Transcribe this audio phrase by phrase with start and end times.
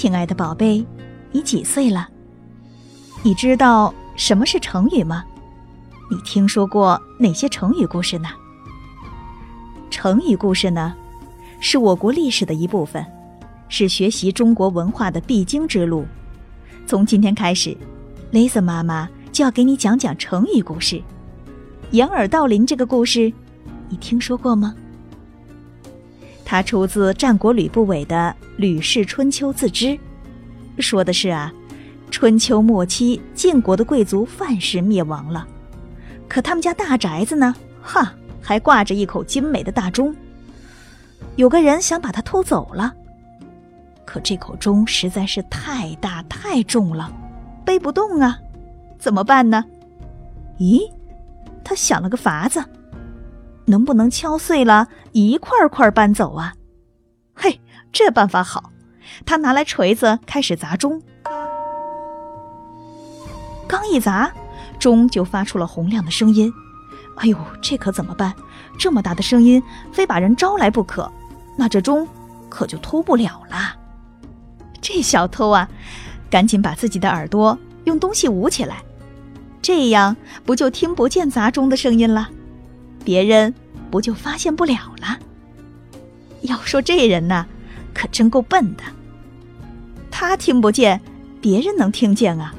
[0.00, 0.86] 亲爱的宝贝，
[1.32, 2.08] 你几岁了？
[3.24, 5.24] 你知道什么是成语吗？
[6.08, 8.28] 你听说过哪些成语故事呢？
[9.90, 10.94] 成语故事呢，
[11.58, 13.04] 是我国历史的一部分，
[13.68, 16.06] 是学习中国文化的必经之路。
[16.86, 17.76] 从今天开始
[18.30, 21.02] ，Lisa 妈妈就要给你讲讲成语故事。
[21.90, 23.32] 掩耳盗铃这个故事，
[23.88, 24.76] 你听说过吗？
[26.50, 29.88] 它出自战国吕不韦的《吕氏春秋自知》，
[30.78, 31.52] 说的是啊，
[32.10, 35.46] 春秋末期晋国的贵族范氏灭亡了，
[36.26, 40.16] 可他们家大宅子呢，哈，还挂着一口精美的大钟。
[41.36, 42.94] 有个人想把它偷走了，
[44.06, 47.12] 可这口钟实在是太大太重了，
[47.62, 48.38] 背不动啊，
[48.98, 49.62] 怎么办呢？
[50.58, 50.90] 咦，
[51.62, 52.64] 他想了个法子。
[53.68, 56.54] 能不能敲碎了，一块块搬走啊？
[57.34, 57.60] 嘿，
[57.92, 58.72] 这办法好！
[59.24, 61.00] 他拿来锤子，开始砸钟。
[63.68, 64.32] 刚一砸，
[64.78, 66.52] 钟就发出了洪亮的声音。
[67.16, 68.34] 哎呦，这可怎么办？
[68.78, 71.10] 这么大的声音，非把人招来不可。
[71.56, 72.06] 那这钟
[72.48, 73.76] 可就偷不了了。
[74.80, 75.68] 这小偷啊，
[76.30, 78.82] 赶紧把自己的耳朵用东西捂起来，
[79.60, 82.28] 这样不就听不见砸钟的声音了？
[83.08, 83.54] 别人
[83.90, 85.18] 不就发现不了了？
[86.42, 87.46] 要说这人呐，
[87.94, 88.82] 可真够笨的。
[90.10, 91.00] 他听不见，
[91.40, 92.54] 别人能听见啊！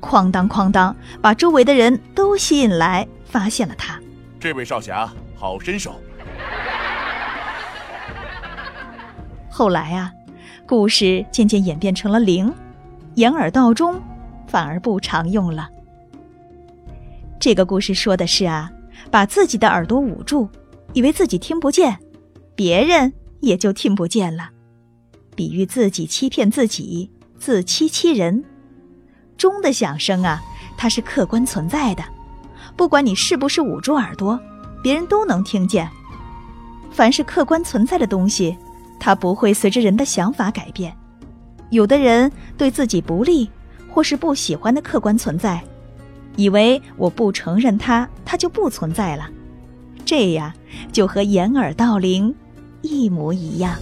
[0.00, 3.96] 哐当哐当，把周围的人都吸引来，发现了他。
[4.40, 5.94] 这位少侠，好身手。
[9.48, 10.12] 后来啊，
[10.66, 12.52] 故事渐渐演变成了灵，
[13.14, 14.02] 掩耳盗钟
[14.48, 15.70] 反而不常用了。
[17.38, 18.68] 这个故事说的是啊。
[19.10, 20.48] 把自己的耳朵捂住，
[20.92, 21.98] 以为自己听不见，
[22.54, 24.50] 别人也就听不见了。
[25.34, 28.44] 比喻自己欺骗自己，自欺欺人。
[29.36, 30.42] 钟的响声啊，
[30.76, 32.02] 它是客观存在的，
[32.74, 34.40] 不管你是不是捂住耳朵，
[34.82, 35.88] 别人都能听见。
[36.90, 38.56] 凡是客观存在的东西，
[38.98, 40.96] 它不会随着人的想法改变。
[41.70, 43.50] 有的人对自己不利
[43.92, 45.62] 或是不喜欢的客观存在。
[46.36, 49.28] 以为我不承认它，它就不存在了，
[50.04, 50.52] 这样
[50.92, 52.34] 就和掩耳盗铃
[52.82, 53.76] 一模一样。